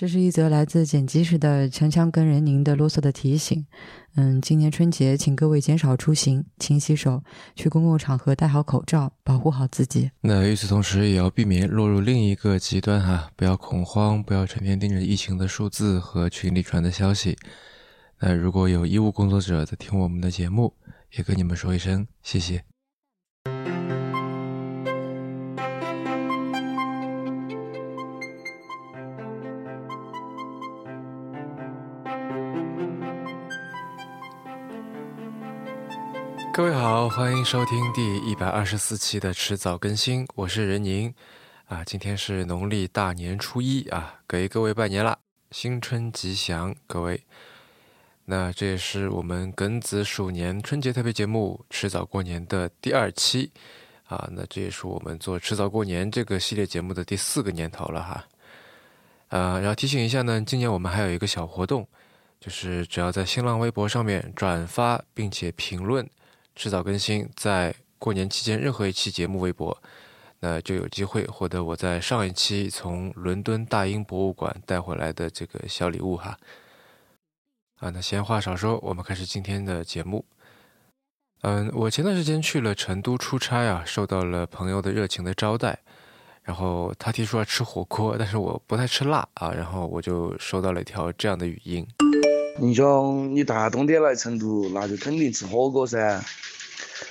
[0.00, 3.66] 这是一则来自剪辑时的锵锵跟人您的啰嗦的提醒。
[4.14, 7.22] 嗯，今年春节，请各位减少出行，勤洗手，
[7.54, 10.10] 去公共场合戴好口罩，保护好自己。
[10.22, 17.36] 那与此同时，也要避免落入另一个极端哈，不要恐慌，不要成天盯着疫情的数字和群里传的消息。
[18.20, 20.72] 那如果有医务工作者在听我们的节目，
[21.14, 22.69] 也跟你们说一声谢谢。
[36.60, 41.14] 各位好，欢迎收听第一百二十四期的迟早更新，我是任宁
[41.64, 41.82] 啊。
[41.82, 45.16] 今天是农历大年初一啊，给各位拜年啦，
[45.52, 47.24] 新春吉祥，各位。
[48.26, 53.50] 那这也是我们庚子鼠年春节特别节目《迟早过年》的第二期
[54.04, 54.28] 啊。
[54.32, 58.26] 那这也是我们做《迟早过年》这个系列节目的第四个年头了哈。
[59.28, 61.88] 呃，然后提醒一下呢，今年我们还有一个小活动，
[62.38, 66.06] 就是只要在新浪微博上面转发并且评论。
[66.54, 69.76] 迟早更新，在过年期间任何一期节目微博，
[70.40, 76.38] 那就有机会获得我在上一期从伦敦大英博物馆带回来的这个小礼物哈。
[77.78, 80.24] 啊，那闲话少说，我们开始今天的节目。
[81.42, 85.78] 嗯，我前段时间去了成都出差啊，受到了朋友的热情的招待，
[86.42, 91.86] 然后他提出要吃火锅，但是我不太吃辣啊，然后我就收到了一条这样的语音：
[92.60, 96.22] 宁兄，你大冬天来成都，那就肯定吃火锅噻。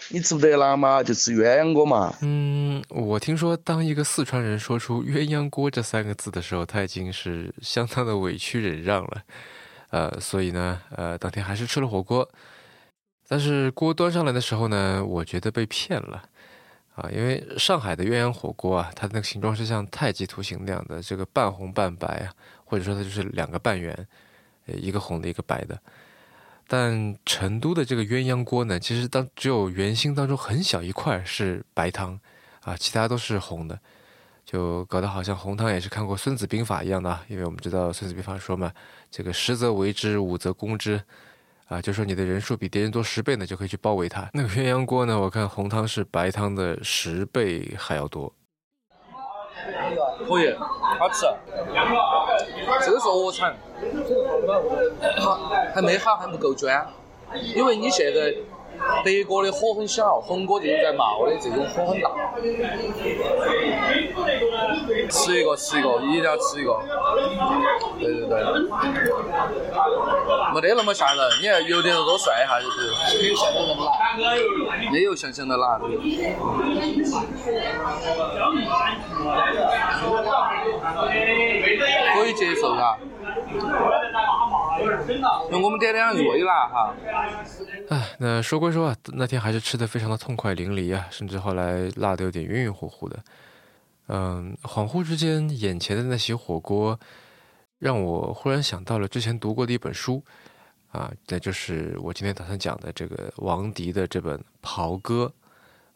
[0.09, 2.13] 你吃不得辣嘛，就吃鸳鸯锅嘛。
[2.21, 9.23] 嗯，我听说，当一个四川人说出“鸳鸯锅”这三个字的时候，他已经是相当的委屈忍让了。
[9.89, 12.29] 呃，所以呢，呃，当天还是吃了火锅。
[13.27, 16.23] 但是锅端上来的时候呢，我觉得被骗了
[16.93, 22.33] 啊，因为上海的鸳鸯火锅啊，它那个形状是像太极图形那样的，这个半红半白啊，
[22.65, 24.07] 或者说它就是两个半圆，
[24.77, 25.79] 一个红的，一个白的。
[26.67, 32.19] 但成都的这个鸳鸯锅呢，其实当只有圆心当中很小一块是白汤，
[32.61, 33.79] 啊，其他都是红的，
[34.45, 37.19] 就搞得好像红汤也是看过《孙子兵法》一样的。
[37.27, 38.71] 因为我们知道《孙子兵法》说嘛，
[39.09, 41.01] 这个十则为之，五则攻之，
[41.67, 44.29] 啊，就说你的人数比敌人多十倍呢，就可以去包围他。
[44.33, 48.31] 那个鸳鸯锅呢，我看红汤是白汤的十倍还要多。
[50.27, 50.53] 可以，
[50.99, 51.25] 好吃。
[52.85, 53.57] 这个是鹅肠，好
[55.19, 55.39] 好
[55.73, 56.87] 还没好，还不够砖，
[57.55, 58.33] 因为你现在
[59.03, 62.09] 德国的火很小，红锅就是在冒的，这种火很大。
[65.09, 66.79] 吃一个，吃一个，一定要吃一个。
[67.99, 68.41] 对对对，
[70.53, 72.89] 没得那么吓人，你看有点多涮一下就是。
[74.91, 75.77] 没有想象的辣。
[75.79, 75.95] 没有
[77.03, 77.45] 想象
[80.15, 80.59] 的辣。
[82.15, 82.97] 可以接受哈。
[85.51, 86.95] 那我们点点瑞辣哈。
[87.89, 93.19] 哎，那说归说啊，那天还是吃的非常的痛快淋漓啊，甚至后来辣的有点晕晕乎乎的。
[94.07, 96.99] 嗯，恍惚之间，眼前的那些火锅，
[97.77, 100.23] 让我忽然想到了之前读过的一本书，
[100.91, 105.31] 啊，那就是我今天打算讲的这个王迪的这本《袍哥》，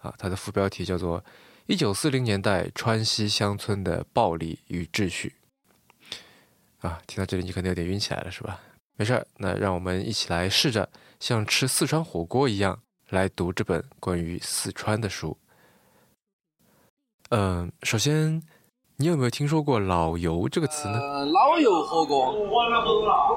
[0.08, 1.20] 啊，它的副标题叫做
[1.66, 5.34] 《一九四零年代川西乡村的暴力与秩序》。
[6.88, 8.60] 啊，听到这里你可能有点晕起来了，是吧？
[8.96, 10.88] 没事儿，那让我们一起来试着
[11.20, 15.36] 像吃四川火锅一样来读这本关于四川的书。
[17.32, 18.40] 嗯，首先，
[18.98, 21.00] 你有没有听说过“老油”这个词呢？
[21.00, 22.36] 呃，老油火锅，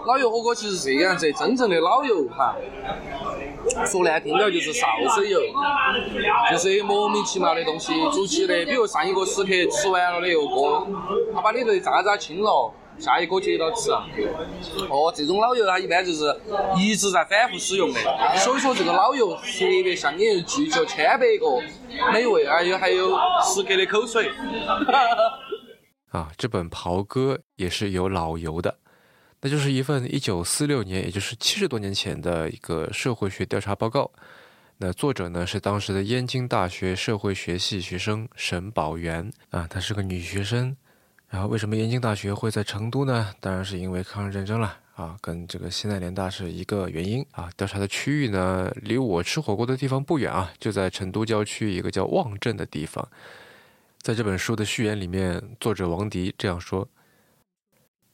[0.07, 2.55] 老油火锅其实这个样子，真正的老油哈，
[3.87, 5.41] 说难听点就是潲水油，
[6.53, 10.87] 就是莫名其妙的东西煮起的，比如上一个食客吃完了的油锅，
[11.33, 12.71] 他把里头的渣渣清了。
[12.99, 13.91] 下一个接到吃，
[14.89, 16.25] 哦，这种老油它一般就是
[16.77, 18.01] 一直在反复使用的，
[18.39, 19.43] 所以说这个老油特
[19.83, 21.61] 别香你，聚集千百个
[22.13, 23.11] 美味，还有还有
[23.45, 24.31] 食客的口水。
[26.11, 28.79] 啊，这本《袍哥》也是有老油的，
[29.43, 34.11] 那就是一份一九四六年，也就是七十多年前的一个社会学调查报告。
[34.79, 40.77] 那作者呢是当时的燕京大学社会学系学生沈宝元啊，她是个女学生。
[41.29, 43.35] 然后为什么燕京大学会在成都呢？
[43.41, 47.51] 当然是因为抗日战争了啊，跟这个西南联大是一个原因啊。
[47.57, 53.07] 调查的区域呢，离我吃火锅的地方不远啊，就在成都郊区一个叫望镇的地方。
[54.01, 56.89] 在这本书的序言里面，作者王迪这样说：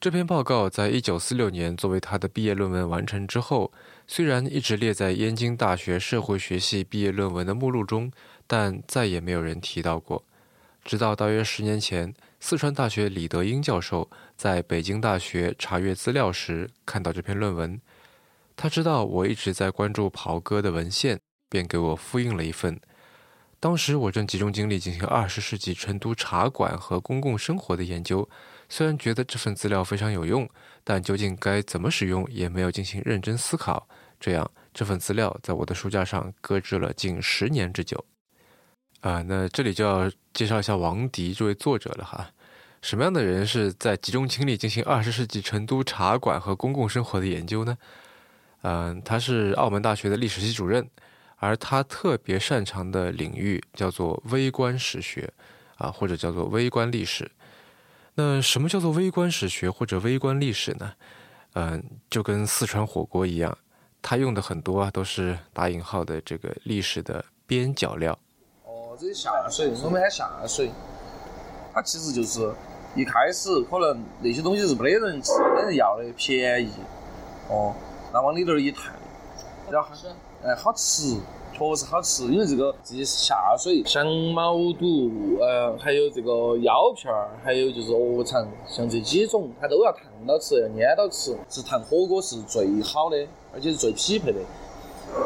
[0.01, 3.71] 这篇报告在一九四六年作为他的毕业论文完成之后，
[4.07, 8.11] 虽然一直列在燕京大学社会学系毕业论文的目录中，
[8.47, 10.25] 但再也没有人提到过。
[10.83, 12.11] 直到大约十年前。
[12.45, 17.79] 四川大学李德英教授在北京大学查阅资料时看到这篇论文，
[18.57, 21.17] 他知道我一直在关注袍哥的文献，
[21.47, 22.77] 便给我复印了一份。
[23.61, 28.29] 当时我正集中精力进行二十世纪成都茶馆和公共生活的研究，
[28.67, 30.45] 虽然觉得这份资料非常有用，
[30.83, 33.87] 但究竟该怎么使用也没有进行认真思考。
[34.19, 38.03] 这样，这份资料在我的书架上搁置了近十年之久。
[39.03, 42.31] 啊，那这里就要介绍一下王迪这位作者了哈。
[42.81, 47.77] 什么样的人是在集中精力进行二十世纪成都茶馆和公共生活的研究呢？
[48.61, 50.89] 嗯，他是澳门大学的历史系主任。
[51.35, 55.29] 而他特别擅长的领域叫做微观史学，
[55.75, 57.29] 啊，或者叫做微观历史。
[58.15, 60.93] 那什么叫做微观史学或者微观历史呢？
[61.55, 63.57] 嗯，就跟四川火锅一样，
[64.01, 68.17] 他用的很多啊都是打引号的这个历史的边角料。
[68.97, 70.71] 这些下水，我们喊下水。
[71.73, 72.51] 它其实就是
[72.95, 76.69] 一开始可能那些东西是没得人吃、没人要的，便宜。
[77.49, 77.73] 哦，
[78.13, 78.93] 那往里头一探，
[79.69, 79.89] 然后。
[80.45, 81.15] 哎，好吃，
[81.53, 82.25] 确实好吃。
[82.25, 85.09] 因为这个这些下水，像毛肚，
[85.39, 94.39] 呃，还有这个腰片儿，还有就是鹅肠，像这几种，它都要烫到吃，要捏到吃，是烫火锅是最好的，而且是最匹配的。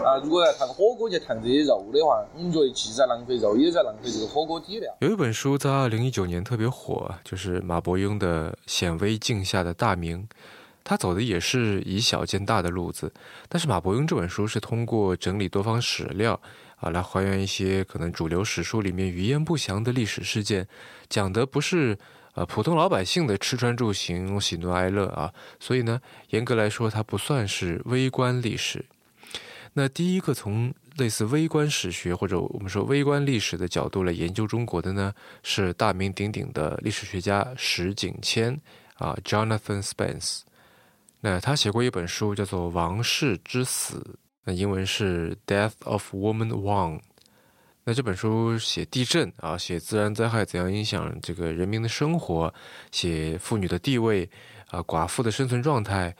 [0.03, 4.93] 啊，如果要烫火锅去烫这些肉的话，我们觉得既在浪费肉，也在浪费这个火锅底料。
[5.01, 10.19] 有一本书在二零一九年特别火，就是马伯庸的《显微镜下的大明》。
[10.83, 13.11] 他走的也是以小见大的路子，
[13.49, 16.39] 但是马伯庸这本书是通过整理多方史料
[16.77, 20.65] 啊，来还原一些可能主流史书里面语焉不详的历史事件，
[21.09, 21.97] 讲的不是
[22.35, 25.99] 呃普通老百姓的吃穿住行、喜怒哀乐啊，所以呢，
[26.29, 28.85] 严格来说，它不算是微观历史。
[29.79, 35.13] 那第一个从类似微观史学或者我们说微观历史的角度来研究中国的呢，
[35.43, 38.59] 是大名鼎鼎的历史学家石景谦
[38.95, 40.39] 啊，Jonathan Spence。
[41.19, 43.99] 那他写过一本书，叫做《王室之死》，
[44.45, 46.97] 那英文是《Death of Woman Wang》。
[47.83, 52.51] 那这本书写地震啊，写自然灾害怎样影响这个人民的生活，
[52.91, 54.27] 写妇女的地位
[54.71, 56.15] 啊，寡妇的生存状态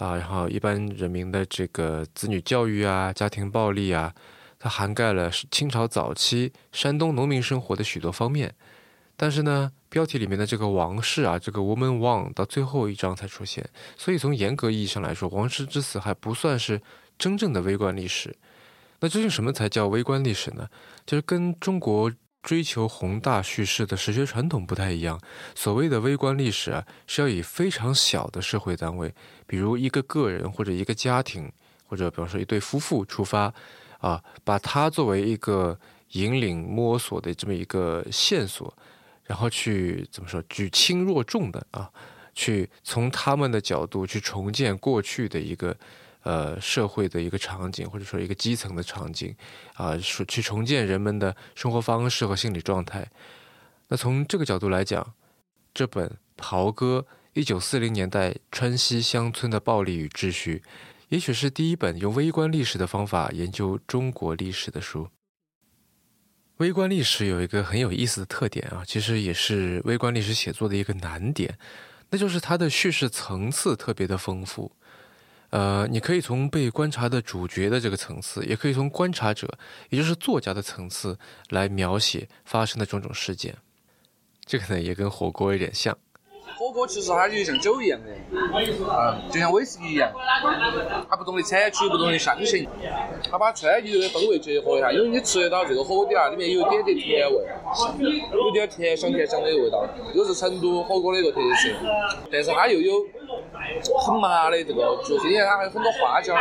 [0.00, 4.14] 啊，然后一般人民的这个子女教育啊，家庭暴力啊，
[4.58, 8.54] 它涵盖了清朝早期山东农民生活的许多方面。
[9.14, 16.80] 但是呢，标题里面的这个王室啊，这个 woman Wang 到最后一章才出现，所以从严格意义上来说，王室之死还不算是
[17.18, 18.34] 真正的微观历史。
[19.00, 20.66] 那究竟什么才叫微观历史呢？
[21.04, 22.10] 就是跟中国
[22.42, 25.20] 追求宏大叙事的史学传统不太一样。
[25.54, 29.14] 所谓的微观历史啊，是要以非常小的社会单位，
[29.46, 31.50] 比如一个个人或者一个家庭，
[31.86, 33.52] 或者比方说一对夫妇出发，
[33.98, 35.78] 啊，把它作为一个
[36.12, 38.72] 引领摸索的这么一个线索。
[39.24, 41.88] 然后去怎么说举轻若重的啊，
[42.34, 45.76] 去从他们的角度去重建过去的一个
[46.22, 49.34] 呃社会的一个场景，或者说一个基层的场景
[49.74, 53.10] 啊，说去重建人们的生活方式和心理状态。
[53.88, 55.14] 那从这个角度来讲，
[55.74, 60.62] 这本《袍哥：一九四零年代川西乡村的暴力与秩序》，
[61.08, 65.08] 也许是第一本用微观历史的方法研究中国历史的书。
[66.58, 71.58] 微观历史有一个很有意思的特点啊，其实也是微观历史写作的一个难点，
[72.10, 74.70] 那就是它的叙事层次特别的丰富。
[75.50, 79.48] 呃，你可以从被观察的主角的这个层次，也可以从观察者，
[79.88, 83.56] 也就是作家的层次来描写发生的种种事件。
[84.46, 85.96] 这个呢，也跟火锅有点像。
[86.56, 90.12] 火锅其实它就像酒一样的，嗯，就像威士忌一样，
[91.08, 92.68] 它不同的产区、不同的香型，
[93.30, 97.46] 它把川渝的风味结合一下，因为你吃得到这个火锅底啊，里面有一点点甜味，
[98.32, 101.70] 有点甜香甜香的味道，又是成都火锅的一个特色。
[102.30, 102.92] 但是它又有
[104.04, 106.34] 很麻的这个，就是因为它还有很多花椒，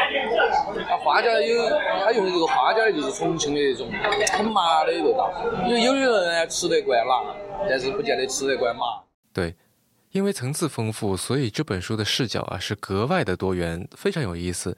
[0.87, 1.69] 它花椒有
[2.03, 3.91] 它用的这个花椒呢，就是重庆的那种
[4.31, 5.31] 很麻的味道。
[5.67, 7.23] 因为有的人呢吃得惯辣，
[7.69, 8.85] 但是不见得吃得惯麻。
[9.33, 9.55] 对。
[10.11, 14.75] 因为层次丰富，所以这本书的视角啊是格外的多元，非常有意思。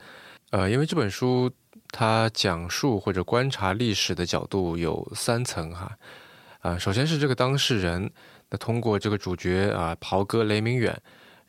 [0.50, 1.50] 呃，因为这本书
[1.90, 5.90] 它讲述或者观察历史的角度有三层哈。
[6.60, 8.12] 啊，首先是这个当事人，
[8.50, 11.02] 那通过这个主角啊，袍哥雷明远，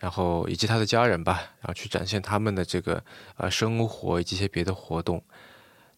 [0.02, 3.00] 然后以及他的家人吧，然后去展现他们的这个
[3.37, 5.23] 啊生活以及一些别的活动。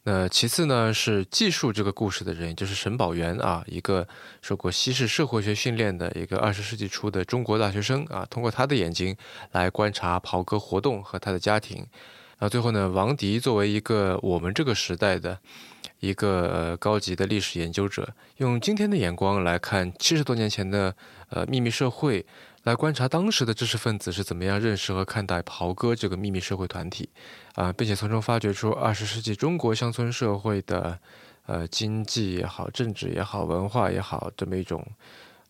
[0.02, 4.06] 那其次呢，是记述这个故事的人，就是沈宝元啊，一个
[4.42, 9.16] 受过西式社会学训练的一个二十世纪初的中国大学生啊，通过他的眼睛
[9.52, 11.78] 来观察袍哥活动和他的家庭。
[11.78, 15.38] 然后最后呢，王迪作为一个我们这个时代的
[16.00, 18.06] 一个呃高级的历史研究者，
[18.36, 20.94] 用今天的眼光来看七十多年前的
[21.30, 22.26] 呃秘密社会，
[22.64, 27.08] 来观察当时的知识分子是怎么样认识和看待袍哥这个秘密社会团体，
[27.54, 30.98] 啊，并且从中发掘出二十世纪中国乡村社会的
[31.44, 34.82] 呃经济也好、政治也好、文化也好这么一种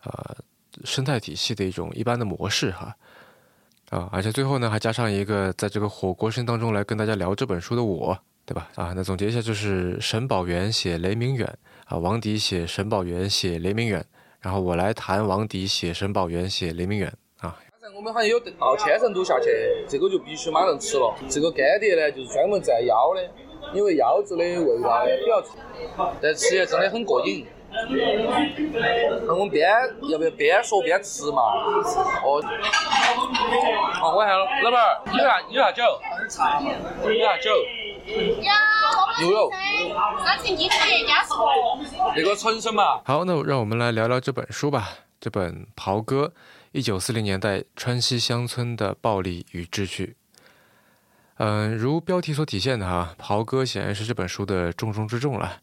[0.02, 0.37] 呃
[0.85, 2.94] 生态体系的一种一般的模式哈。
[3.90, 8.68] 啊，而且最后呢，还加上一个在这个火锅声当中来跟大家聊这本书的我，对吧？
[8.75, 11.47] 啊，那总结一下就是沈宝元写雷明远
[11.85, 14.04] 啊，王迪写沈宝元写雷明远，
[14.44, 17.10] 然后我来谈王迪写沈宝元写雷明远
[17.40, 17.56] 啊。
[17.96, 19.48] 我们好像有到千层肚下去，
[19.88, 21.14] 这个就必须马上吃了。
[21.30, 23.26] 这个干碟呢，就是专门在腰的，
[23.72, 25.56] 因为腰子的味道比较重，
[26.20, 27.46] 但吃起来真的很过瘾。
[29.26, 29.66] 那我们边
[30.10, 31.40] 要不要边说边吃嘛？
[32.22, 32.42] 哦，
[33.94, 35.82] 好，我还有老板儿，有啥有啥酒？
[37.08, 37.50] 有啥酒？
[43.04, 44.90] 好，那让我们来聊聊这本书吧。
[45.20, 46.32] 这本《袍哥：
[46.73, 50.16] 一九四零年代川西乡村的暴力与秩序》。
[51.37, 55.61] 嗯，如标题所体现的哈，袍哥显然是这本书的重中之重了。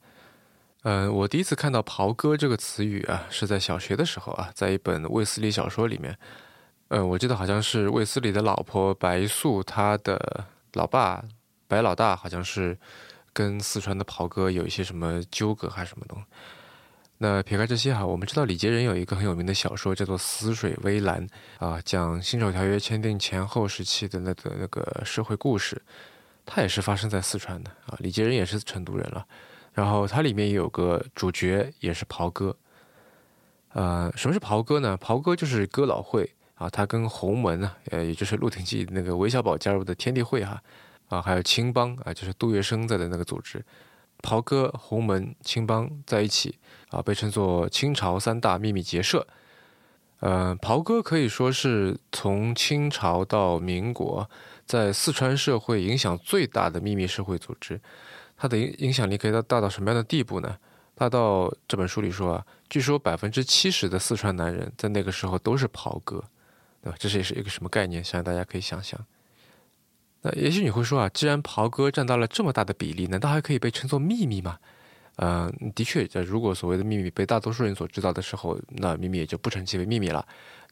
[0.83, 6.17] 嗯，我第一次看到“袍哥”这个词语啊，是在小学的时候啊，在一本卫斯理小说里面。
[6.87, 11.23] 嗯，我记得好像是卫斯理的老婆白素，他的老爸
[11.71, 12.77] 白老大好像是
[13.31, 16.25] 跟四川的袍哥有一些什么纠葛还是什么东西。
[17.17, 21.25] 那撇开这些哈，我们知道李杰仁有一个很有名的小说叫做《死水微澜》
[21.65, 25.81] 啊，讲辛丑条约签订前后时期的那个那个社会故事，
[26.45, 27.95] 它也是发生在四川的啊。
[27.99, 29.25] 李杰仁也是成都人了。
[29.71, 32.53] 然后它里面也有个主角，也是袍哥。
[33.71, 34.97] 呃，什么是袍哥呢？
[34.97, 40.61] 袍哥就是哥老会啊，他跟洪门呢，呃，也就是《鹿鼎记》那个韦小宝加入的天地会哈，
[41.11, 43.63] 啊还有青帮啊，就是杜月笙在的那个组织，
[44.23, 46.57] 袍哥、洪门、青帮在一起
[46.89, 49.27] 啊，被称作清朝三大秘密结社。
[50.21, 54.29] 呃，袍哥可以说是从清朝到民国，
[54.65, 57.81] 在四川社会影响最大的秘密社会组织。
[58.37, 60.57] 它的影影响力可以到大到什么样的地步呢？
[60.93, 66.23] 大到这本书里说啊，据说百分之七十的四川男人在那个时候都是袍哥，
[66.83, 66.95] 对吧？
[66.99, 68.03] 这是也是一个什么概念？
[68.03, 69.03] 相信大家可以想象。
[70.21, 74.57] 那也许你会说啊，既然袍哥占到了这么大的比例，难道还可以被称作秘密吗？
[75.17, 80.25] 嗯，的确，如果所谓的秘密被大多数人所知道的时候，那秘密也就不称其为秘密了。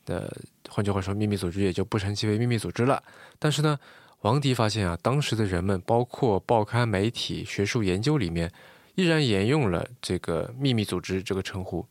[0.06, 0.22] 那
[0.70, 3.02] 换句话说，秘密组织也就不称其为秘密组织了。
[3.38, 3.78] 但是呢？
[4.22, 8.52] 王迪发现啊，当时的人们，包括报刊媒体、学术研究里面，
[8.96, 11.88] 依然沿用了这个秘密组织这个称呼。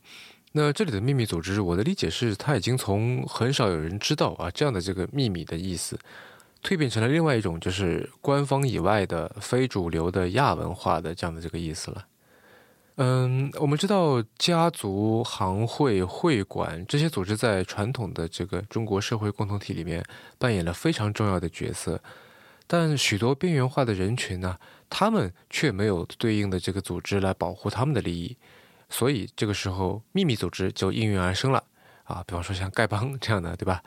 [0.51, 5.97] 那这里的秘密组织，我的理解是，它已经从很少有人知道啊这样的这个秘密的意思，
[6.63, 12.05] 蜕变成了另外一种，就是官方以外的非主流的亚文化的这样的这个意思了。
[13.01, 20.03] 嗯，我们知道家族、行会、会馆这些组织在传统的这个中国社会共同体里面
[20.37, 22.01] 扮演了非常重要的角色，
[22.67, 24.57] 但许多边缘化的人群呢，
[24.89, 28.35] 他们却没有对应的这个组织来保护他们的利益，
[28.89, 31.63] 所以这个时候秘密组织就应运而生了
[32.03, 33.81] 啊，比方说像丐帮这样的，对吧？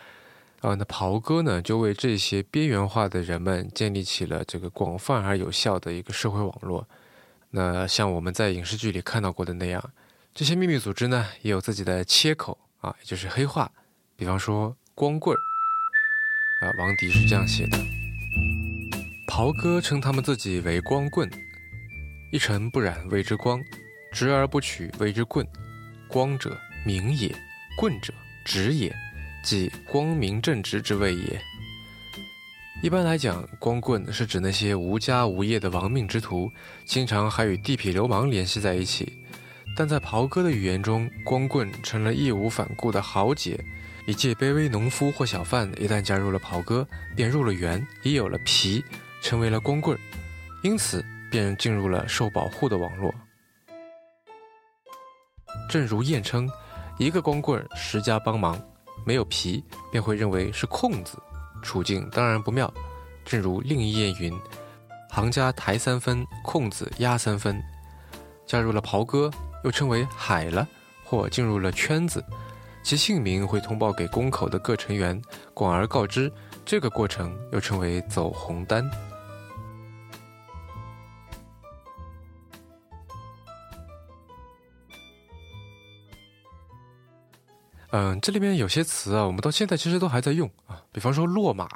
[0.63, 6.89] 啊，那袍哥呢，就为这些边缘化的人们建立起了这个广泛而有效的一个社会网络。
[7.51, 9.93] 那像我们在影视剧里看到过的那样，
[10.33, 13.71] 这些秘密组织呢也有自己的切口啊，也就是黑话。
[14.15, 15.41] 比方说光棍儿
[16.65, 17.77] 啊，王迪是这样写的：
[19.27, 21.29] 袍哥称他们自己为光棍，
[22.31, 23.61] 一尘不染谓之光，
[24.13, 25.45] 直而不取谓之棍。
[26.07, 27.35] 光者明也，
[27.77, 28.15] 棍者
[28.45, 28.95] 直也，
[29.43, 31.41] 即光明正直之谓也。
[32.83, 36.51] 一般来讲，光棍是指那些无家无业的亡命之徒，
[36.85, 39.13] 经常还与地痞流氓联系在一起。
[39.77, 43.59] 但在袍哥的语言中，光棍成了义无反顾的豪杰，
[44.07, 48.85] 一介卑微农夫或小贩一旦加入了袍哥，便入了园，也有了皮，
[49.23, 49.97] 成为了光棍，
[50.63, 53.15] 因此便进入了受保护的网络。
[55.71, 56.51] 正如谚称，
[56.99, 58.61] 一个光棍十家帮忙，
[59.05, 61.19] 没有皮便会认为是空子。
[61.63, 62.73] 处境当然不妙，
[63.25, 64.37] 正如另一谚云
[65.11, 67.63] ：“行家抬三分，空子压三分。”
[68.47, 69.31] 加入了袍哥，
[69.65, 70.67] 又称为海了，
[71.05, 72.25] 或进入了圈子，
[72.83, 75.21] 其姓名会通报给宫口的各成员，
[75.55, 76.31] 广而告之。
[76.65, 78.89] 这个过程又称为走红单。
[87.93, 90.81] 嗯，这里面有些词啊，我们到现在其实都还在用啊。
[90.93, 91.69] 比方说“落马”，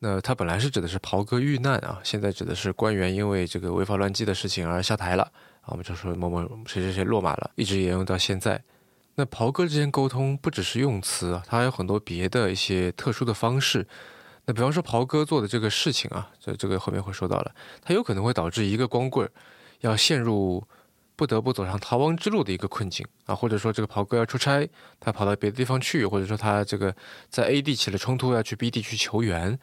[0.00, 5.22] 那它本来是指的是袍哥遇难啊，现在指的是官员因为这个违法乱纪的事情而下台了
[5.62, 5.68] 啊。
[5.68, 8.62] 我们就说某某谁谁谁落马了，一直沿用到现在。
[9.14, 13.88] 那袍哥之间沟通不只是用词，它还有很多别的一些特殊的方式。
[14.44, 19.26] 那比方说袍哥做的这个事情啊，这这个后面会说到了，它有可能会导致一个光棍
[19.80, 20.62] 要陷入
[21.20, 24.66] 不得不走上逃亡之路的一个困境啊，或者说这个袍哥要出差，
[24.98, 26.96] 他跑到别的地方去，或者说他这个
[27.28, 29.58] 在 A 地起了冲突，要去 B 地去求援。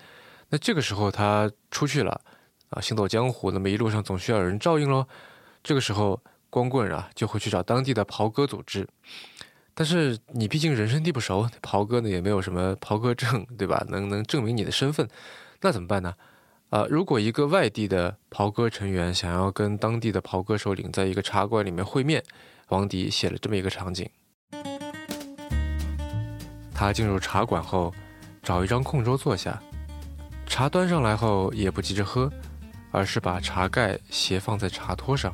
[0.50, 2.22] 那这个时候他出去了
[2.70, 5.08] 啊，行走江湖，那么一路上总需要有人照应喽。
[5.64, 6.22] 这个时候
[6.52, 8.88] 光棍啊就会去找当地的袍哥组织，
[9.74, 13.84] 但是你毕竟人生地不熟，袍哥呢也没有什么袍哥证，对吧？
[13.90, 15.10] 能能证明你的身份，
[15.62, 16.14] 那怎么办呢？
[16.70, 22.22] 啊，如果一个外地的袍哥成员想要跟当地的袍哥首领在一个茶馆里面会面，
[22.68, 24.10] 王迪写了这么一个场景：
[26.74, 27.94] 他进入茶馆后，
[28.44, 29.62] 找一张空桌坐下。
[30.46, 32.30] 茶端上来后，也不急着喝，
[32.92, 35.34] 而是把茶盖斜放在茶托上，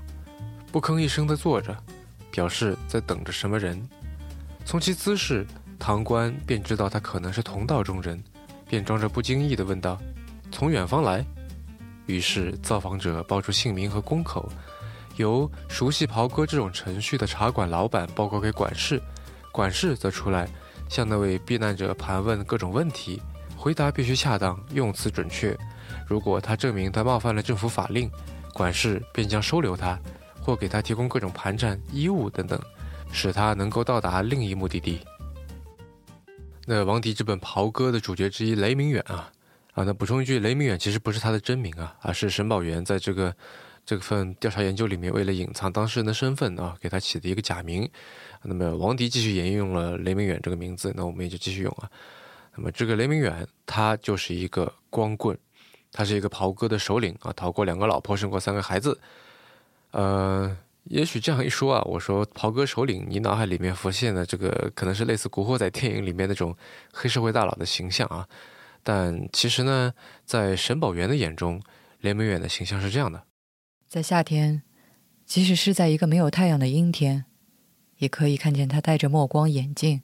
[0.71, 1.75] 不吭一声地坐着，
[2.29, 3.81] 表示在等着什么人。
[4.65, 5.47] 从其姿势，
[5.79, 8.23] 堂官便知道他可能是同道中人，
[8.67, 9.99] 便装着不经意地问道
[10.53, 11.25] ：“从远方来？”
[12.05, 14.49] 于是造访者报出姓名和工口，
[15.15, 19.01] 由熟悉袍哥这种程序的茶馆老板报告给管事，
[19.51, 20.47] 管事则出来
[20.89, 23.21] 向那位避难者盘问各种问题。
[23.55, 25.57] 回答必须恰当，用词准确。
[26.05, 28.11] 如果他证明他冒犯了政府法令，
[28.53, 29.97] 管事便将收留他，
[30.41, 32.59] 或给他提供各种盘缠、衣物等等，
[33.13, 34.99] 使他能够到达另一目的地。
[36.65, 39.31] 那王迪这本《袍哥》的主角之一雷明远啊
[39.73, 43.35] 啊，那补充一句，雷明远其实不是他的真名啊，而是沈宝元在这个
[43.83, 47.89] 这份调查研究里面为了隐藏当事人的身份啊，给他起的一个假名。
[48.43, 51.89] 那么王迪继续沿用了雷明远这个名字，那我们也就继续用啊。
[52.55, 55.35] 那么这个雷明远，他就是一个光棍，
[55.91, 58.99] 他是一个袍哥的首领啊，逃过两个老婆，生过三个孩子。
[59.89, 66.55] 呃，也许这样一说啊，我说袍哥首领，你脑海里面浮现的这个可能是类似古惑仔电影里面那种
[66.91, 68.27] 黑社会大佬的形象啊。
[68.83, 69.93] 但其实呢，
[70.25, 71.61] 在沈宝元的眼中，
[71.99, 73.23] 连明远的形象是这样的：
[73.87, 74.61] 在夏天，
[75.25, 77.25] 即使是在一个没有太阳的阴天，
[77.97, 80.01] 也可以看见他戴着墨光眼镜，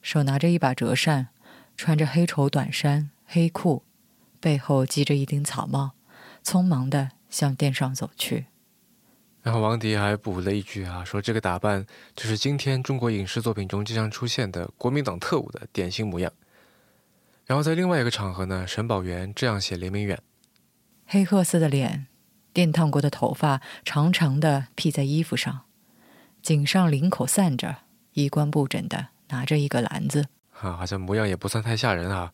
[0.00, 1.28] 手拿着一把折扇。
[1.78, 3.82] 穿着黑绸短衫、黑裤，
[4.40, 5.90] 背后系着一顶草帽，
[6.42, 8.46] 匆忙的向殿上走去。
[9.42, 16.32] 然后王迪还补了一句啊，说这个打扮就是今天中国影视作品中经常出现的国民党特务的典型模样。
[17.46, 20.20] 然后在另外一个场合呢，沈宝元这样写雷明远：
[21.06, 22.08] 黑褐色的脸，
[22.52, 25.60] 电烫过的头发长长的披在衣服上，
[26.42, 27.76] 颈上领口散着，
[28.14, 30.26] 衣冠不整的拿着一个篮子。
[30.60, 32.32] 啊，好像模样也不算太吓人啊，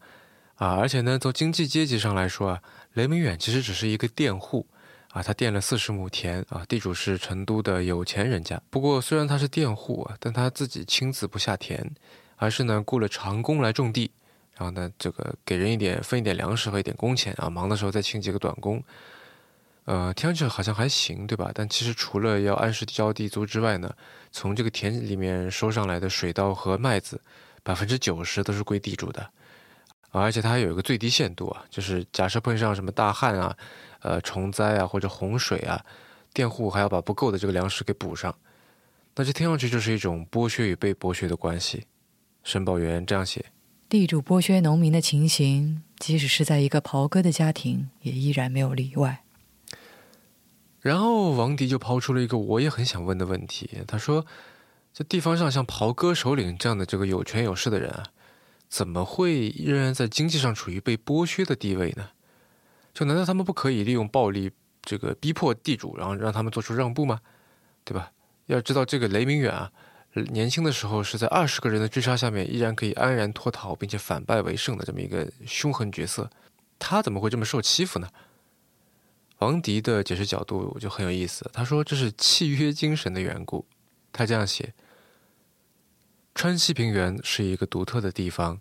[0.54, 2.62] 啊，而且呢，从经济阶级上来说啊，
[2.94, 4.66] 雷明远其实只是一个佃户，
[5.10, 8.58] 啊，他佃了四十亩田啊，地主是成都的有钱人家。
[8.70, 11.94] 不过虽然他是佃户啊，但他自己亲自不下田，
[12.36, 14.12] 而是呢雇了长工来种地，
[14.54, 18.82] 然后呢这个给人一点分一点粮食和一点工钱啊，忙的时候再请几个短工，
[19.84, 21.50] 呃，听上去好像还行，对吧？
[21.54, 23.94] 但其实除了要按时交地租之外呢，
[24.30, 27.20] 从这个田里面收上来的水稻和麦子。
[27.64, 29.24] 百分之九十都是归地主的，
[30.10, 33.56] 而且它还有一个最低限度啊，就是假设碰上什么大旱啊、
[34.00, 35.80] 呃虫灾啊或者洪水啊，
[36.34, 38.36] 佃户还要把不够的这个粮食给补上，
[39.14, 41.86] 那这听上去就是一种剥削与被剥削的关系。
[42.42, 43.44] 申报员这样写：
[43.92, 49.22] 地主剥削农民的情形，即使是在一个袍哥的家庭，也依然没有例外。
[50.80, 54.24] 然后王迪就抛出了一个我也很想问的问题，他说。
[54.94, 58.04] 这地方上像袍哥首领这样的这个有权有势的人啊，
[58.68, 62.10] 怎么会仍然在经济上处于被剥削的地位呢？
[62.92, 64.50] 就难道他们不可以利用暴力
[64.82, 67.20] 这个逼迫地主，然后让他们做出让步吗？
[67.84, 68.12] 对吧？
[68.46, 69.72] 要知道这个雷明远啊，
[70.14, 76.30] 年轻的时候是在二十个人的追杀下面依然可以安然脱逃，并且反败为胜的这么一个凶狠角色，
[76.78, 78.08] 他怎么会这么受欺负呢？
[79.38, 83.66] 王迪的解释角度就很有意思，他说这是契约精神的缘故，
[84.12, 84.74] 他这样写。
[86.34, 88.60] 川西平原是一个独特的地方，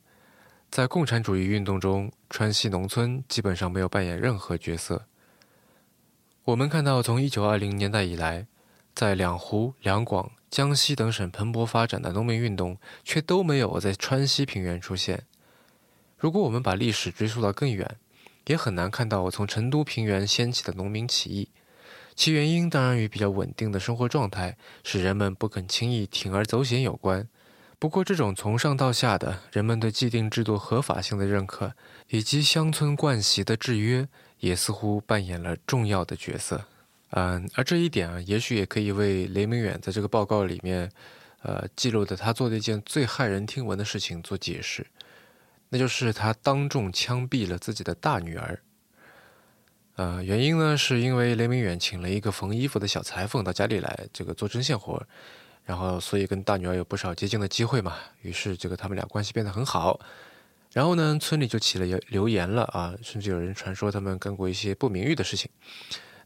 [0.69, 5.05] 在共产主义运动中，川西农村基本上没有扮演任何角色。
[6.45, 8.47] 我们看到，从一九二零年代以来，
[8.93, 15.23] 在两湖、两广、江西等省蓬勃发展的农民运动，却都没有在川西平原出现。
[16.17, 17.97] 如果我们把历史追溯到更远，
[18.45, 21.49] 也很难看到我从成都平原掀起的农民起义。
[22.15, 27.27] 其原因当然与比较稳定的生活状态，使人们不肯轻易铤而走险有关。
[27.79, 31.73] 不过，这种从上到下的人们对既定制度合法性的认可，
[32.09, 34.07] 以及乡村惯习的制约，
[34.39, 36.65] 也似乎扮演了重要的角色。
[37.11, 40.89] 嗯，而这一点啊，也许也可以为雷明远在这个报告里面，
[41.41, 44.87] 呃，记录的他做的一件最骇人听闻的事情做解释，
[45.69, 48.61] 那就是他当众枪毙了自己的大女儿。
[49.97, 55.05] 呃，原因呢，是因为雷明远请了一个缝衣服的小裁缝到家里来，这个做针线活，
[55.65, 57.97] 然后所以跟大女儿有不少接近的机会嘛。
[58.21, 59.99] 于是这个他们俩关系变得很好。
[60.71, 65.51] 然后呢，村里就起了流言了啊，甚至有人传说他们干过一些不名誉的事情。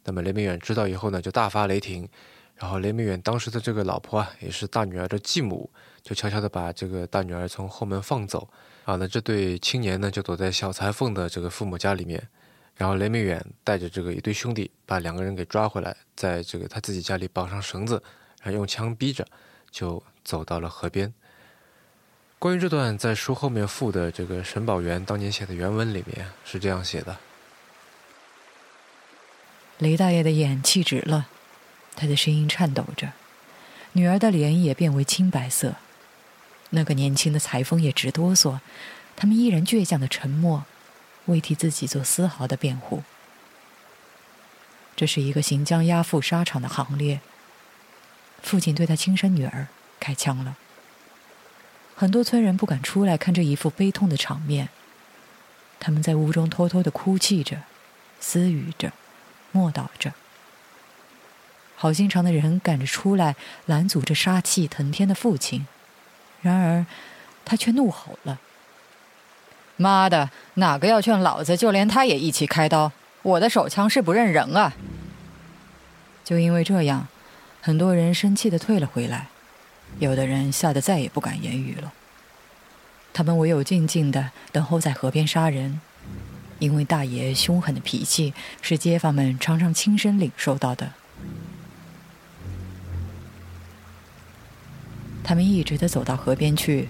[0.06, 2.08] 那么雷明远知道以后呢，就大发雷霆。
[2.56, 5.70] 然后雷明远当时的这个老婆啊，也是大女儿的继母，
[6.02, 8.48] 就悄悄的把这个大女儿从后门放走。
[8.86, 12.26] 啊，那这对青年呢，就躲在小裁缝的这个父母家里面。
[12.78, 18.02] 然后雷明远带着这个一堆兄弟，把两个人给抓回来，在这个他自己家里绑上绳子，
[18.42, 19.26] 然后用枪逼着，
[19.72, 21.14] 就走到了河边。
[22.38, 27.18] 关于这段在书后面附的这个沈宝元当年写的原文里面是这样写的。
[29.80, 31.28] 雷大爷的眼气直了，
[31.96, 33.12] 他的声音颤抖着，
[33.94, 35.76] 女儿的脸也变为青白色。
[36.70, 38.60] 那个年轻的裁缝也直哆嗦，
[39.16, 40.66] 他们依然倔强的沉默，
[41.26, 43.04] 未替自己做丝毫的辩护。
[44.96, 47.20] 这是一个行将押赴沙场的行列。
[48.42, 49.68] 父亲对他亲生女儿
[50.00, 50.56] 开枪了。
[51.96, 54.70] 很多村人不敢出来看这一副悲痛的场面，
[55.80, 57.64] 他们在屋中偷偷的哭泣着，
[58.20, 58.94] 私语着。
[59.56, 60.12] 默祷着，
[61.78, 65.66] 好心肠的人赶着出来拦阻这杀气腾天的父亲，
[66.42, 66.86] 然而
[67.46, 68.38] 他却怒吼了
[69.78, 72.92] ：“妈的，哪个要劝老子，就连他也一起开刀！
[73.22, 74.74] 我的手枪是不认人啊！”
[76.26, 77.08] 就因为这样，
[77.62, 79.30] 很多人生气的退了回来，
[80.00, 81.94] 有的人吓得再也不敢言语了。
[83.14, 85.80] 他们唯有静静的等候在河边杀人。
[86.60, 90.94] 因为大爷凶狠的脾气是街坊们常常亲身领受到的。
[95.24, 96.88] 他们一直的走到河边去，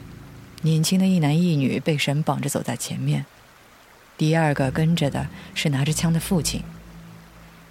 [0.62, 3.26] 年轻的一男一女被绳绑着走在前面，
[4.18, 6.64] 第二个跟着的是拿着枪的父亲，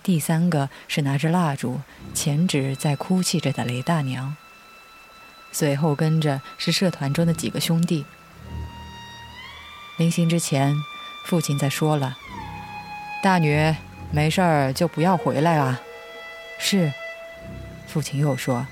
[0.02, 1.80] 第三个是拿着蜡烛、
[2.12, 4.34] 前指在哭泣着的雷大娘，
[5.52, 8.04] 随后跟着是社团中的几个兄弟。
[9.98, 10.74] 临行之前。
[11.24, 12.16] 父亲在说了
[13.22, 13.74] ：“大女，
[14.12, 15.80] 没事儿就不要回来啊。”
[16.60, 16.92] 是。
[17.86, 18.66] 父亲又说：“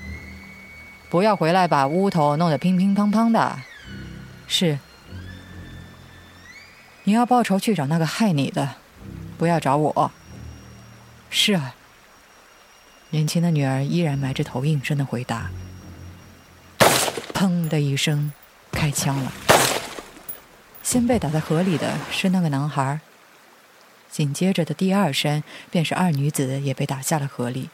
[1.09, 3.59] 不要回来，把屋头弄得乒乒乓乓的。”
[4.47, 4.77] 是。
[7.05, 8.75] 你要报仇去找那个害你的，
[9.37, 10.11] 不要找我。
[11.29, 11.75] 是啊。
[13.09, 15.49] 年轻的女儿依然埋着头应声的回答。
[17.33, 18.31] 砰的一声，
[18.71, 19.31] 开枪了。
[20.83, 22.99] 先被打在河里的是那个男孩，
[24.11, 25.41] 紧接着的第二声
[25.71, 27.69] 便是二女子也被打下了河里。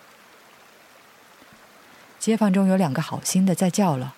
[2.20, 4.14] 街坊中有两个好心的在叫了：“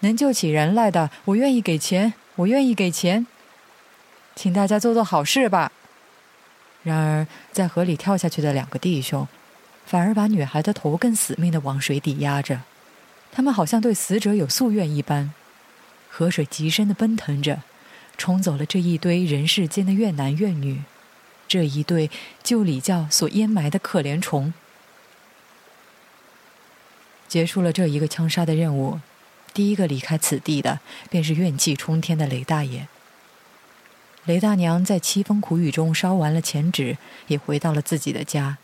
[0.00, 3.26] 能救起人来的，我愿意给钱，我愿意给钱，
[4.36, 5.72] 请大家做做好事吧。”
[6.84, 9.26] 然而，在河里跳下去的两个弟兄，
[9.84, 12.60] 反而把女孩的头更死命的往水底压着，
[13.32, 15.34] 他们好像对死者有夙愿一般。
[16.10, 17.60] 河水极深的奔腾着。
[18.16, 20.82] 冲走了这一堆人世间的怨男怨女，
[21.46, 22.10] 这一对
[22.42, 24.52] 旧礼教所淹埋的可怜虫。
[27.26, 29.00] 结束了这一个枪杀的任务，
[29.52, 32.86] 第一个离开此地的便是怨气冲天的雷大爷。
[34.24, 36.96] 雷大娘在凄风苦雨中烧完了钱纸，
[37.26, 38.58] 也回到了自己的家。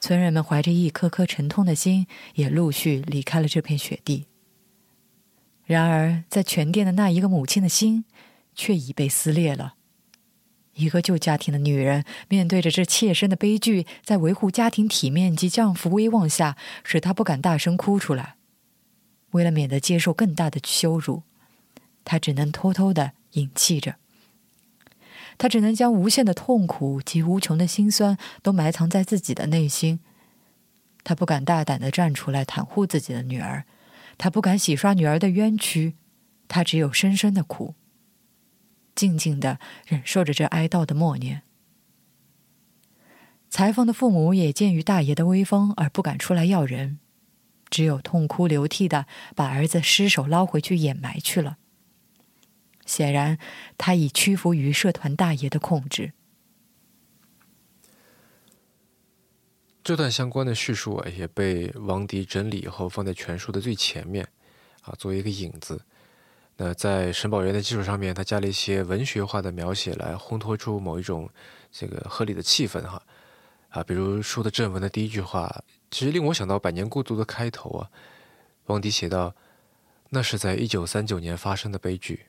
[0.00, 4.24] 村人们怀着一颗颗沉痛的心，也陆续离开了这片雪地。
[5.70, 8.04] 然而，在全店的那一个母亲的心，
[8.56, 9.74] 却已被撕裂了。
[10.74, 18.34] 一个旧家庭的女人，面对着这切身的悲剧，在维护家庭体面及丈夫威望下，使她不敢大声哭出来。
[19.30, 21.22] 为了免得接受更大的羞辱，
[22.04, 23.94] 她只能偷偷的隐气着。
[25.38, 30.00] 她只能将无限的痛苦及无穷的心酸都埋藏在自己的内心。
[31.04, 33.64] 她不敢大胆的站出来袒护自己的女儿。
[34.20, 35.94] 他不敢洗刷女儿的冤屈，
[36.46, 37.74] 他只有深深的苦，
[38.94, 41.40] 静静的忍受着这哀悼的默念。
[43.48, 46.98] 裁缝的父母也鉴于大爷的威风而不敢出来要人，
[47.70, 51.56] 只有痛哭流涕的把儿子尸首捞回去掩埋去了。
[52.84, 53.38] 显然，
[53.78, 56.12] 他已屈服于社团大爷的控制。
[59.82, 64.28] 这段相关的叙述啊，也被王迪整理以后放在全书的最前面，
[64.82, 65.80] 啊作为一个引子。
[66.56, 71.28] 那在沈宝元的基础上面，他加了一些文学化的描写来烘托出某一种
[71.72, 73.02] 这个合理的气氛哈。
[73.70, 77.90] 啊，比如书的正文的第一句话，其实令我想到《百年孤独》的开头啊。
[78.66, 79.34] 王迪写道
[80.10, 82.26] ：“那是在一九三九年发生的悲剧，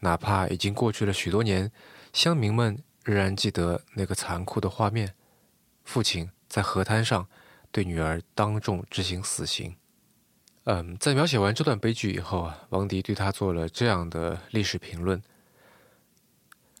[0.00, 1.72] 哪怕已经过去了许多年，
[2.12, 5.14] 乡民们仍然记得那个残酷的画面：
[5.84, 7.26] 父亲在河滩上
[7.70, 9.74] 对女儿当众执行死刑。”
[10.64, 15.22] 嗯，在描写完这段悲剧以后啊，王迪对他做了这样的历史评论：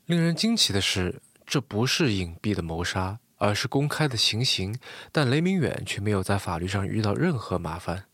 [0.04, 4.78] 令人惊奇的是，这不是隐蔽的谋杀，而是公开的行刑，
[5.10, 8.04] 但雷明远却没有在法律上遇到任何麻烦。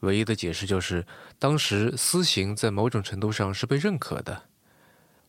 [0.00, 1.06] 唯一的解释就是，
[1.38, 4.44] 当时私刑在某种程度上是被认可的。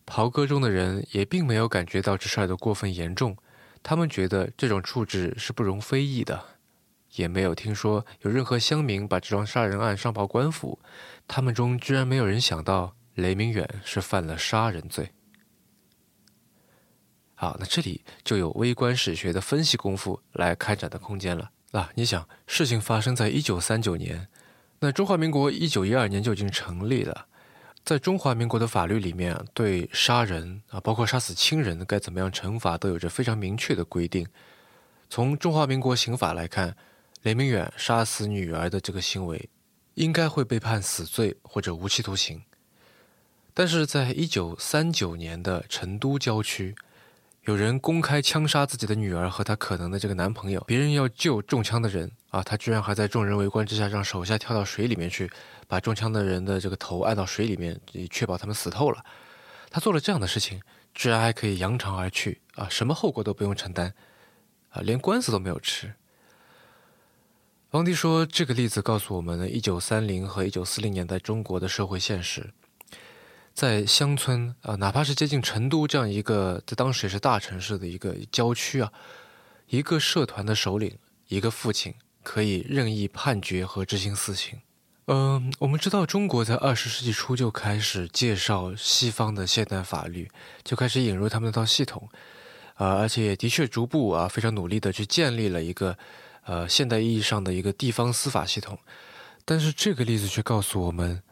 [0.06, 3.38] 袍哥中的人也并没有感觉到这事儿的过分严重，
[3.88, 6.44] 他们觉得这种处置是不容非议的。
[7.18, 10.80] 也没有听说有任何乡民把这桩杀人案上报官府，
[11.28, 15.12] 他们中居然没有人想到雷明远是犯了杀人罪。
[17.36, 21.52] 好，那这里就有微观史学的分析功夫来开展的空间了。
[21.72, 24.28] 啊，你想，事情发生在一九三九年，
[24.80, 27.28] 那中华民国一九一二年就已经成立了，
[27.86, 34.28] 在中华民国的法律里面，对杀人啊，包括杀死亲人该怎么样惩罚，都有着非常明确的规定。
[35.10, 36.76] 从中华民国刑法来看。
[37.24, 39.50] 雷明远杀死女儿的这个行为，
[39.96, 42.40] 应该会被判死罪或者无期徒刑。
[43.52, 46.76] 但是在一九三九年的成都郊区，
[47.46, 50.64] 有人公开枪杀自己的女儿和她可能的这个男朋友。
[50.66, 55.30] 别人要救中枪的人啊，他居然还在众人围观之下，让手下跳到水里面去，
[55.68, 59.06] 把中枪的人的这个头按到水里面，以确保他们死透了。
[59.70, 60.60] 他做了这样的事情，
[60.96, 63.94] 居然还可以扬长而去啊，什么后果都不用承担
[64.70, 65.94] 啊，连官司都没有吃。
[67.72, 72.52] 王迪说：“这个例子告诉我们，一九三零和一九四零年代中国的社会现实，
[73.56, 78.92] 在乡村啊，哪怕是接近成都这样一个在当时也是大城市的一个郊区啊，
[79.70, 80.98] 一个社团的首领，
[81.30, 84.60] 一个父亲可以任意判决和执行死刑。
[85.08, 90.30] 嗯，我们知道中国在二十世纪初就开始介绍西方的现代法律，
[90.64, 92.10] 就开始引入他们那套系统，
[92.74, 95.98] 啊，而且也的确逐步啊非常努力的去建立了一个。”
[96.48, 98.78] 呃，现代意义上的一个地方司法系统，
[99.46, 101.24] 但是这个例子却告诉我们，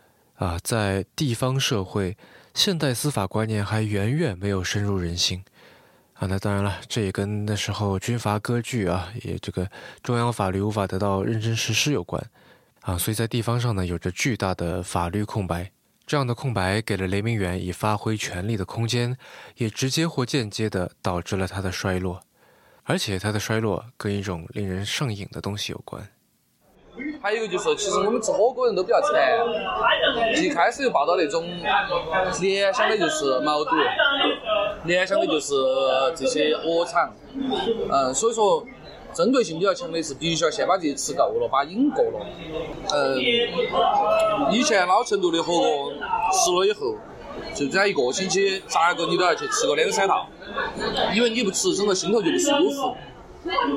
[0.43, 2.17] 啊，在地方社会，
[2.53, 5.41] 现代司法观念还远远没有深入人心。
[6.15, 12.21] 啊，那当然了，这也跟那时候军阀割据啊，也这个中央法律无法得到认真实施有关。
[12.81, 15.71] 啊，所以在地方上呢，有着巨大的法律空白。
[16.05, 19.15] 这样的空白给了雷明远以发挥权力的空间，
[19.55, 22.21] 也直接或间接的导致了他的衰落。
[22.83, 26.05] 而且他的衰落跟一种令人上瘾的东西有关。
[27.21, 31.43] 还有就是，其实我们吃火锅人都比较馋，一开始就报道那种
[32.41, 33.71] 联想的就是毛肚，
[34.85, 35.53] 联想的就是
[36.15, 37.13] 这些鹅肠，
[37.91, 38.65] 嗯，所以说
[39.13, 42.25] 针对性比较强的是，必须要先把这些吃够了，把瘾过了。
[42.93, 43.19] 嗯，
[44.51, 45.91] 以前老成都的火锅
[46.31, 46.95] 吃了以后。
[47.55, 50.27] 就在一个星期，咋个你都要去吃个两三道，
[51.13, 52.95] 因为你不吃，整个心头就不舒服。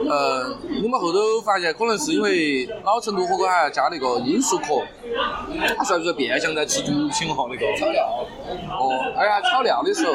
[0.08, 4.86] 呃，我们后头发现，可能是因为老成都火锅还要加那个罂粟壳，
[5.76, 7.46] 它算不算变相在吃毒品哈？
[7.50, 8.26] 那个炒料。
[8.70, 10.14] 哦，哎呀，炒料的时候，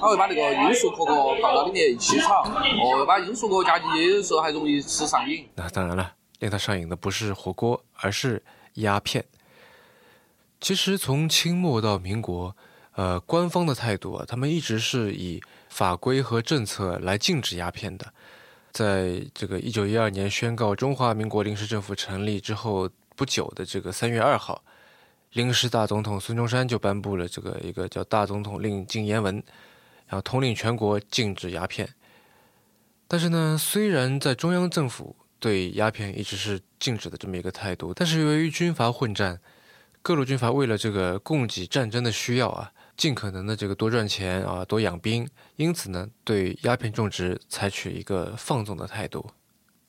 [0.00, 2.42] 他会把那个罂粟壳壳放到里面一起炒。
[2.42, 5.48] 哦，把罂粟壳加进去的时候，还容易吃上瘾。
[5.54, 8.42] 那当然了，令他上瘾的不是火锅，而是
[8.74, 9.24] 鸦片。
[10.60, 12.56] 其实从清末到民国。
[12.96, 18.04] 呃，官方的态度啊，他们一直是以法规和政策来禁止鸦片的。
[18.72, 24.62] 在这个一九一二年宣告中华民国临时政府成立之后不久的这个三月二号，
[25.32, 29.42] 临时大总统孙中山就颁布了这个一个叫《大总统令禁烟文》，
[30.06, 31.88] 然后统领全国禁止鸦片。
[33.08, 39.40] 但是呢，虽然在中央政府对鸦片一直是禁止的这么一个态度，但是由于军阀混战，
[40.02, 42.72] 各路军阀为了这个供给战争的需要啊。
[42.98, 49.30] 尽可能的这个多赚钱啊，多养兵，因此呢，对鸦片种植采取一个放纵的态度，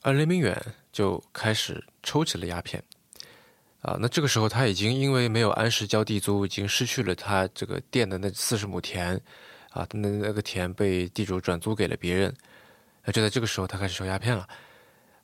[0.04, 0.56] 而雷明远
[0.93, 2.84] 就开始抽起了鸦片，
[3.82, 9.19] 啊，那这个时候他已经因为没有按时交地租，已经失去了他这个店的那四十亩田，
[9.72, 12.32] 啊，那那个田被地主转租给了别人，
[13.06, 14.48] 那就在这个时候他开始抽鸦片了，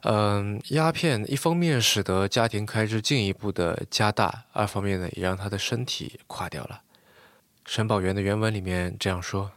[0.01, 6.81] 嗯，鸦片一方面使得家庭开支进一步的加大，二方面呢也让他的身体垮掉了。
[7.65, 9.51] 沈宝元的原文里面这样说：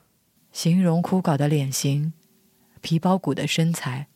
[0.50, 2.14] 形容枯槁的脸型，
[2.80, 4.08] 皮包骨的身材，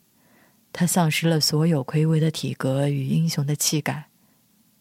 [0.73, 4.09] 他丧失了所有魁伟的体格与英雄的气概，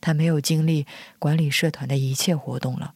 [0.01, 0.87] 他没有精力
[1.19, 2.95] 管理社团的一切活动了。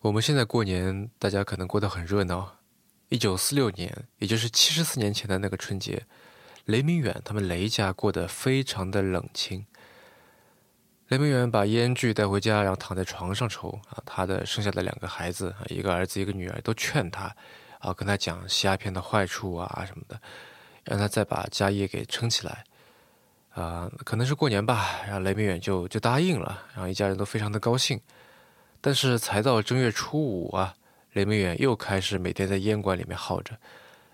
[0.00, 2.56] 我们现在过年，大家可能过得很热闹。
[3.10, 6.04] 一九四六年，也就是七十四年前的那个春节，
[6.64, 9.66] 雷明远他们雷家过得非常的冷清。
[11.08, 14.02] 雷明远把烟具带回家，然后躺在床上抽啊。
[14.04, 17.34] 他的剩下的两个孩子啊，一个儿子一个女儿，都劝他，
[17.78, 20.20] 啊，跟他讲吸鸦片的坏处啊什么的，
[20.84, 22.64] 让他再把家业给撑起来。
[23.50, 28.00] 啊，可能是过年吧，然后雷明远就就答应了，然后一家人都非常的高兴。
[28.80, 30.74] 但是才到正月初五啊。
[31.14, 33.56] 雷明远又开始每天在烟馆里面耗着，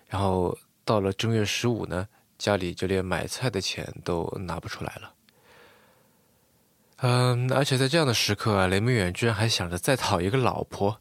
[0.08, 5.12] 然后到了正月十五呢，家里就连买菜的钱都拿不出来了。
[6.98, 10.96] 嗯，而且在这样的时刻啊，雷明远居然还想着再讨一个老婆，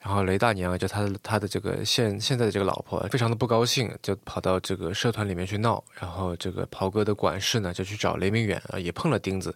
[0.00, 9.54] 然后雷大娘就他的他的这个现现在的这个老婆非常的不高兴，就跑到这个社团里面去闹，然后这个袍哥的管事呢就去找雷明远啊，也碰了钉子，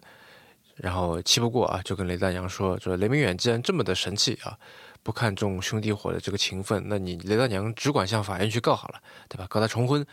[0.75, 4.57] 然后气不过啊，就跟雷大娘说说雷明远既然这么的神气啊。
[5.03, 9.45] 不看重兄弟伙的这个情分，那你雷大娘只管向法院去告好了，对吧？
[9.47, 10.03] 告他重婚，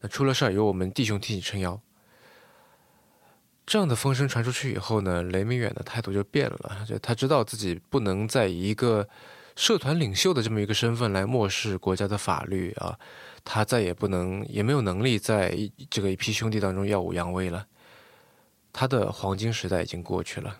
[0.00, 1.80] 那出了事儿由我们弟兄替你撑腰。
[3.66, 9.08] 这样的风声传出去以后呢，雷明远的态度就变了，就他知道自己不能在一个
[9.56, 12.96] 社团领袖的这么一个身份来漠视国家的法律啊，
[13.44, 15.58] 他再也不能也没有能力在
[15.90, 17.66] 这个一批兄弟当中耀武扬威了，
[18.72, 20.56] 他的黄金时代已经过去了，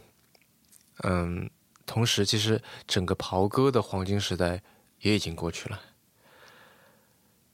[1.04, 1.48] 嗯。
[1.88, 4.60] 同时，其实整个袍哥的黄金时代
[5.02, 5.80] 也已经过去了。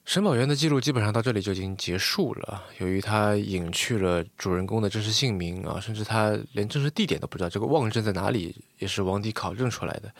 [0.04, 2.64] 沈宝元的记录基本上到这里就已经结束了。
[2.78, 10.14] 由于他隐去了主人公的真实姓名啊，甚至他连真实地点都不知道，这个望镇在哪里也是王迪考证出来的。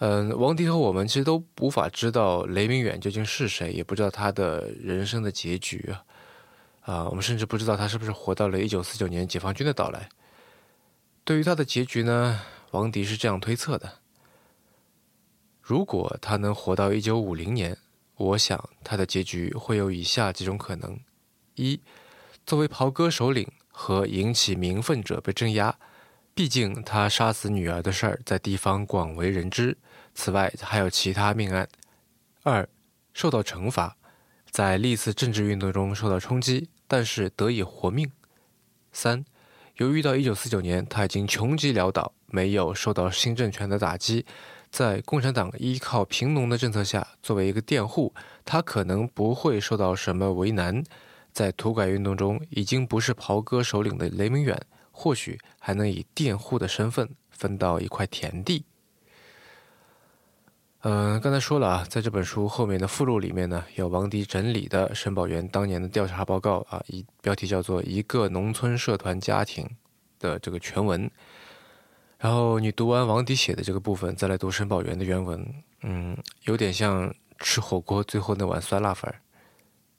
[0.00, 6.04] 嗯，王迪和我们其实都无法知道雷明远究竟是谁，也不知道他的人生的结局啊。
[6.82, 10.08] 啊，我们甚至不知道他是不是活到了一九四九年解放军的到来。
[11.24, 12.40] 对于他的结局呢？
[12.72, 13.94] 王迪是这样推测的：
[15.62, 17.78] 如果他能活到一九五零年，
[18.18, 20.98] 我想他的结局会有以下几种可能：
[21.54, 21.80] 一，
[22.44, 25.78] 作为袍哥首领和引起民愤者被镇压，
[26.34, 29.76] 毕竟他杀死女儿的事儿在地方广为人知；
[30.14, 31.64] 此外还有其他命案；
[32.42, 32.68] 二，
[33.14, 33.96] 受到惩罚，
[34.50, 38.08] 在历次政治运动中受到冲击，但是得以活命；
[38.92, 39.24] 三。
[39.76, 44.26] 由于到一九四九年，他已经穷极潦倒，没有受到新政权的打击，
[44.70, 48.12] 在共产党依靠贫农的政策下，作为一个佃户，
[48.44, 50.82] 他可能不会受到什么为难。
[51.32, 58.64] 在土改运动中，已经不是袍哥首领的雷明远，或许还能以佃户的身份分到一块田地。
[60.80, 69.64] 嗯，刚才说了啊，在这本书后面的附录里面呢，有王迪整理的申宝元当年的调查报告啊，一标题叫做《一个农村社团家庭》
[70.18, 71.10] 的这个全文。
[72.18, 75.40] 然后你读完王迪写的这个部分，再来读申宝元的原文，
[75.82, 79.14] 嗯，有点像吃火锅最后那碗酸辣粉儿。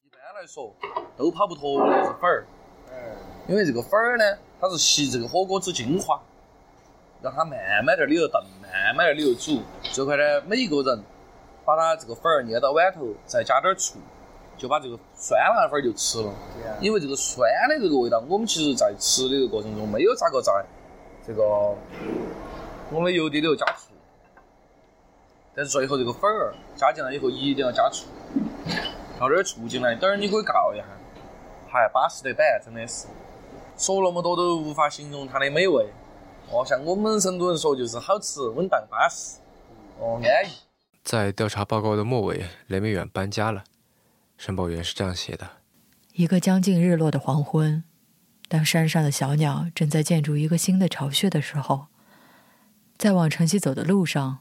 [0.04, 0.76] 一般来说，
[1.16, 2.46] 都跑不脱的是粉儿，
[3.48, 4.24] 因为这个粉儿呢，
[4.60, 6.22] 它是吸这个火锅之精华。
[7.22, 9.62] 让它慢慢在里头炖，慢慢在里头煮。
[9.84, 11.04] 最后呢，每一个人
[11.66, 13.98] 把它这个粉儿捏到碗头，再加点醋，
[14.58, 16.34] 就把这个酸辣粉儿就吃了。
[16.80, 20.54] 因为这个酸的这个味道，我们其实在吃的这个过程中没有咋个在
[21.30, 21.44] 这个
[22.90, 23.92] 我们油碟里头加醋，
[25.54, 28.08] 但是最后这个粉儿加进来以后一定要加醋，
[29.20, 30.84] 倒点醋进来，等儿你可以告一下，
[31.72, 33.06] 还巴适得板，真的是
[33.78, 35.86] 说那么多都无法形容它的美味。
[36.50, 39.38] 哦，像我们成都人说，就是好吃、稳当、巴适，
[40.00, 40.54] 哦，安逸。
[41.04, 43.64] 在调查报告的末尾，雷美远搬家了。
[44.36, 45.48] 申报员是这样写的：
[46.14, 47.84] 一个将近日落的黄昏，
[48.50, 51.86] 当山上的小鸟正在建筑一个新的巢穴的时候，
[52.98, 54.40] 在往城西走的路上，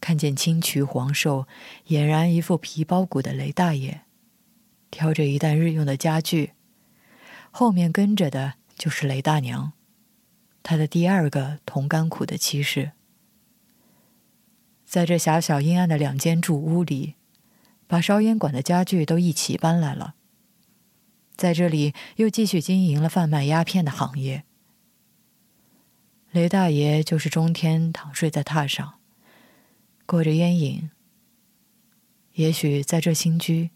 [0.00, 1.46] 看见青渠黄瘦、
[1.88, 4.02] 俨然一副皮包骨的雷大爷，
[4.92, 6.52] 挑着一担日用的家具，
[7.50, 9.72] 后面跟着的就是雷大娘。
[10.62, 12.92] 他的第二个同甘苦的妻室，
[14.86, 17.16] 在这狭小阴暗的两间住屋里，
[17.88, 20.14] 把烧烟馆的家具都一起搬来了。
[21.36, 24.44] 在这里又继续经营了贩卖鸦片的行业。
[26.30, 28.94] 雷大爷就是中天躺睡在榻上，
[30.06, 30.90] 过着烟瘾。
[32.34, 33.70] 也许在这新居，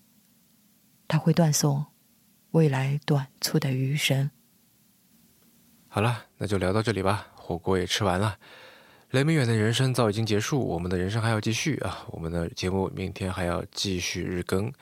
[1.06, 1.84] 他会断送
[2.52, 4.30] 未来短促的余生。
[5.88, 7.28] 好了，那就聊到这里吧。
[7.34, 8.38] 火锅也吃完了，
[9.10, 12.06] 雷明远的人生早已经结束，我们的人生还要继续啊！
[12.08, 14.72] 我们的节目明天还要继续日更。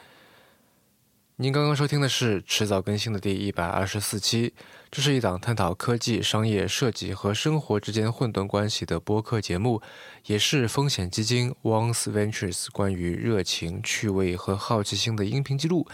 [1.38, 4.54] 您刚刚收听的是迟早更新的第一百二十四期，
[4.88, 9.82] 这是一档探讨科技、商业、设计和生活之间混沌关系的播客节目，
[10.26, 15.84] 也是风险基金 Once Ventures 关于热情、趣味和好奇心的音频记录。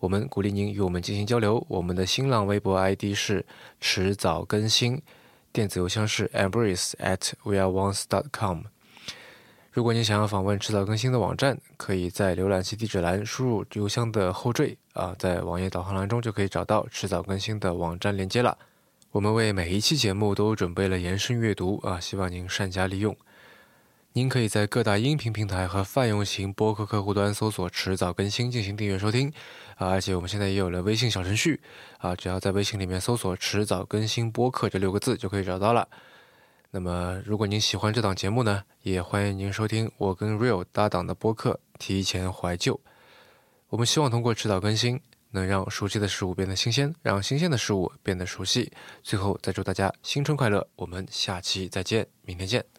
[0.00, 1.64] 我们鼓励您与我们进行交流。
[1.68, 3.46] 我们的新浪微博 ID 是
[3.80, 5.00] 迟早更新，
[5.52, 8.71] 电子邮箱是 embrace at weareonce dot com。
[9.72, 18.58] 如果您想要访问迟早更新的网站，可以在浏览器地址栏输入邮箱的后缀啊，在网页导航栏中就可以找到迟早更新的网站链接了。
[19.12, 23.16] 我们为每一期节目都准备了延伸阅读啊，希望您善加利用。
[24.12, 29.32] 您可以在各大音频平台和泛用型播客客户端搜索“迟早更新”进行订阅收听
[29.76, 31.58] 啊，而且我们现在也有了微信小程序
[31.96, 35.88] 啊，只要在微信里面搜索“迟早更新播客”这六个字就可以找到了。
[36.74, 42.74] 那么，如果您喜欢这档节目呢，也欢迎您收听我跟 Real 搭档的播客《提前怀旧》。
[43.68, 44.98] 我们希望通过迟早更新，
[45.32, 48.72] 能让熟悉的事物变得新鲜，让新鲜的事物变得熟悉。
[49.02, 50.66] 最后，再祝大家新春快乐！
[50.76, 52.71] 我们下期再见，明天见。